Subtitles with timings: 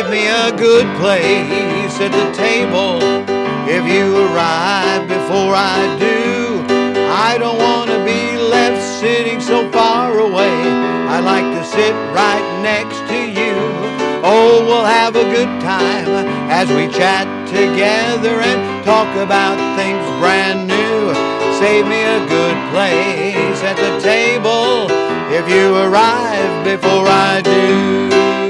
[0.00, 3.04] Save me a good place at the table.
[3.68, 6.64] If you arrive before I do,
[7.12, 10.56] I don't want to be left sitting so far away.
[11.04, 13.52] I like to sit right next to you.
[14.24, 16.08] Oh, we'll have a good time
[16.48, 21.12] as we chat together and talk about things brand new.
[21.60, 24.88] Save me a good place at the table
[25.28, 28.49] if you arrive before I do.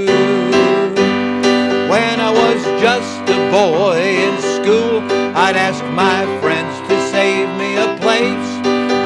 [3.50, 5.02] Boy in school,
[5.34, 8.50] I'd ask my friends to save me a place.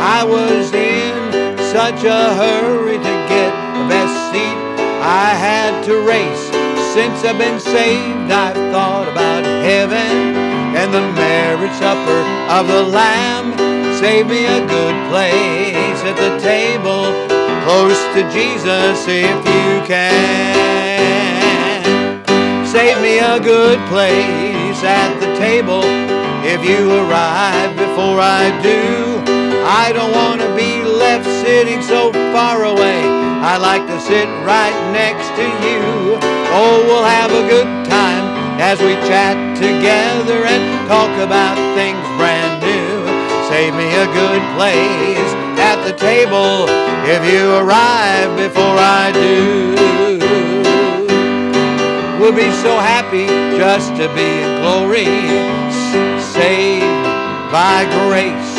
[0.05, 1.33] I was in
[1.73, 4.59] such a hurry to get the best seat.
[5.01, 6.47] I had to race.
[6.93, 10.37] Since I've been saved, I've thought about heaven
[10.77, 12.21] and the marriage supper
[12.53, 13.57] of the Lamb.
[13.97, 17.09] Save me a good place at the table,
[17.65, 20.84] close to Jesus if you can.
[22.75, 25.87] Save me a good place at the table
[26.43, 29.23] if you arrive before I do.
[29.63, 32.99] I don't want to be left sitting so far away.
[33.47, 36.19] I like to sit right next to you.
[36.51, 42.59] Oh, we'll have a good time as we chat together and talk about things brand
[42.59, 43.07] new.
[43.55, 45.31] Save me a good place
[45.63, 46.67] at the table
[47.07, 50.24] if you arrive before I do.
[52.25, 53.27] We'll be so happy
[53.61, 55.05] just to be in glory,
[56.33, 56.89] saved
[57.53, 58.57] by grace.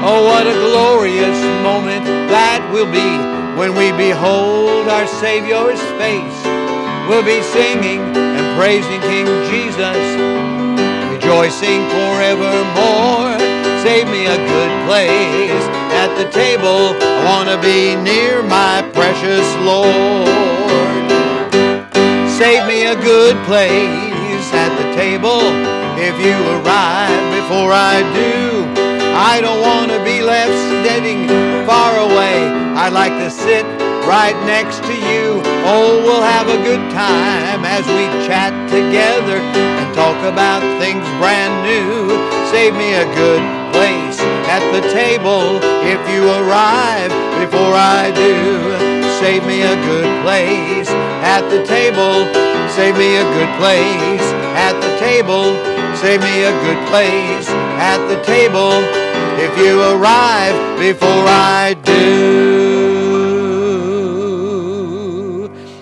[0.00, 3.12] Oh, what a glorious moment that will be
[3.60, 6.40] when we behold our Savior's face.
[7.04, 10.00] We'll be singing and praising King Jesus,
[11.12, 13.36] rejoicing forevermore.
[13.84, 15.64] Save me a good place
[16.00, 16.96] at the table.
[16.96, 21.11] I want to be near my precious Lord.
[22.38, 25.44] Save me a good place at the table
[26.00, 28.64] if you arrive before I do.
[29.12, 31.28] I don't want to be left standing
[31.68, 32.48] far away.
[32.72, 33.64] I'd like to sit
[34.08, 35.44] right next to you.
[35.68, 41.54] Oh, we'll have a good time as we chat together and talk about things brand
[41.68, 42.16] new.
[42.48, 43.44] Save me a good
[43.76, 44.18] place
[44.48, 48.91] at the table if you arrive before I do.
[49.22, 52.26] Save me a good place at the table.
[52.70, 54.20] Save me a good place
[54.58, 55.54] at the table.
[55.96, 58.82] Save me a good place at the table
[59.38, 62.32] if you arrive before I do.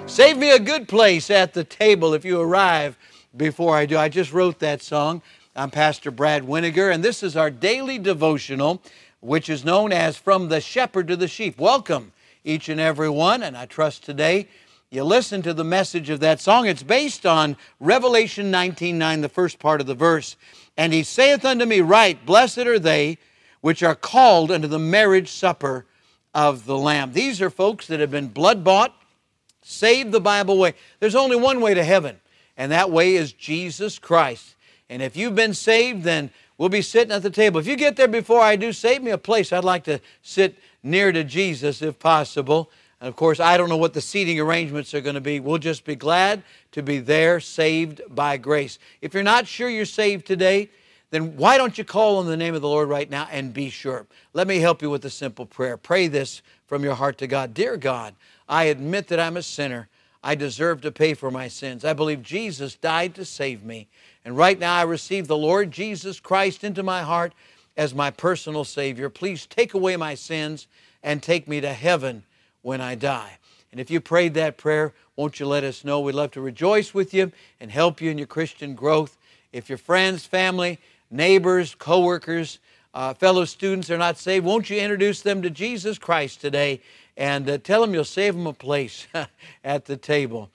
[0.06, 2.99] Save me a good place at the table if you arrive
[3.34, 3.97] before I do.
[3.97, 5.23] I just wrote that song.
[5.56, 8.83] I'm Pastor Brad Weniger, and this is our daily devotional,
[9.21, 11.59] which is known as From the Shepherd to the Sheep.
[11.59, 12.12] Welcome,
[12.45, 14.49] each and every one, and I trust today
[14.93, 16.67] you listen to the message of that song.
[16.67, 20.34] It's based on Revelation 19:9, the first part of the verse.
[20.77, 23.19] And he saith unto me, Right, blessed are they
[23.61, 25.87] which are called unto the marriage supper
[26.34, 27.12] of the Lamb.
[27.12, 28.93] These are folks that have been blood bought,
[29.62, 30.75] saved the Bible way.
[30.99, 32.21] There's only one way to heaven,
[32.56, 34.56] and that way is Jesus Christ.
[34.89, 37.59] And if you've been saved, then we'll be sitting at the table.
[37.59, 39.50] If you get there before I do, save me a place.
[39.50, 42.71] I'd like to sit near to Jesus if possible.
[43.00, 45.41] And of course, I don't know what the seating arrangements are going to be.
[45.41, 48.78] We'll just be glad to be there, saved by grace.
[49.00, 50.69] If you're not sure you're saved today,
[51.09, 53.70] then why don't you call on the name of the Lord right now and be
[53.70, 54.06] sure?
[54.34, 55.78] Let me help you with a simple prayer.
[55.78, 57.54] Pray this from your heart to God.
[57.54, 58.15] Dear God,
[58.47, 59.88] I admit that I'm a sinner.
[60.22, 61.84] I deserve to pay for my sins.
[61.84, 63.88] I believe Jesus died to save me.
[64.25, 67.32] And right now I receive the Lord Jesus Christ into my heart
[67.76, 69.08] as my personal Savior.
[69.08, 70.66] Please take away my sins
[71.03, 72.25] and take me to heaven
[72.62, 73.38] when I die.
[73.72, 76.00] And if you prayed that prayer, won't you let us know?
[76.00, 79.16] We'd love to rejoice with you and help you in your Christian growth.
[79.52, 80.78] If your friends, family,
[81.10, 82.58] neighbors, coworkers,
[82.93, 86.81] uh, fellow students are not saved, won't you introduce them to Jesus Christ today
[87.17, 89.06] and uh, tell them you'll save them a place
[89.64, 90.50] at the table?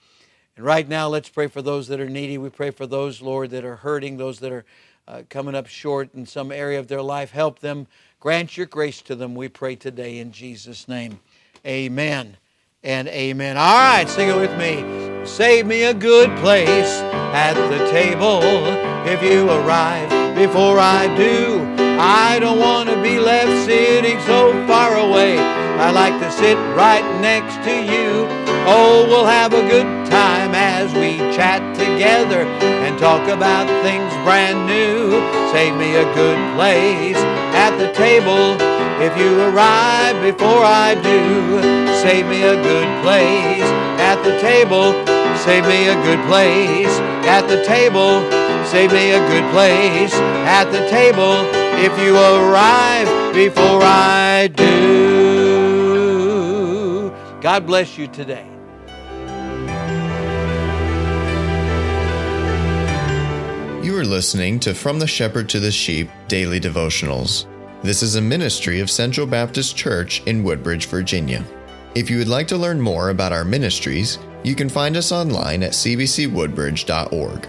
[0.56, 2.38] And right now, let's pray for those that are needy.
[2.38, 4.64] We pray for those, Lord, that are hurting, those that are
[5.08, 7.30] uh, coming up short in some area of their life.
[7.30, 7.86] Help them.
[8.20, 11.20] Grant your grace to them, we pray today in Jesus' name.
[11.66, 12.36] Amen
[12.82, 13.56] and amen.
[13.56, 15.26] All right, sing it with me.
[15.26, 17.00] Save me a good place
[17.34, 18.40] at the table
[19.06, 21.85] if you arrive before I do.
[21.98, 25.38] I don't want to be left sitting so far away.
[25.38, 28.28] I like to sit right next to you.
[28.68, 32.42] Oh, we'll have a good time as we chat together
[32.84, 35.16] and talk about things brand new.
[35.52, 37.16] Save me a good place
[37.56, 38.56] at the table
[39.00, 41.62] if you arrive before I do.
[42.02, 43.68] Save me a good place
[44.00, 44.92] at the table.
[45.44, 46.92] Save me a good place
[47.24, 48.20] at the table.
[48.66, 51.36] Save me a good place at the table
[51.78, 54.66] if you arrive before I do.
[57.40, 58.44] God bless you today.
[63.84, 67.46] You are listening to From the Shepherd to the Sheep Daily Devotionals.
[67.82, 71.44] This is a ministry of Central Baptist Church in Woodbridge, Virginia.
[71.94, 75.62] If you would like to learn more about our ministries, you can find us online
[75.62, 77.48] at cbcwoodbridge.org.